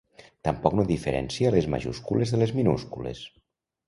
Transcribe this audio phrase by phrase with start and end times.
[0.47, 3.23] Tampoc no diferencia les majúscules de les minúscules.